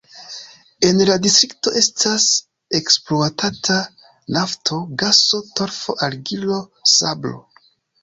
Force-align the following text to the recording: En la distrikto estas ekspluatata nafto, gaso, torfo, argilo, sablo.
En 0.87 1.03
la 1.09 1.17
distrikto 1.25 1.73
estas 1.81 2.25
ekspluatata 2.81 3.79
nafto, 4.39 4.83
gaso, 5.05 5.45
torfo, 5.63 6.01
argilo, 6.13 6.63
sablo. 6.99 7.41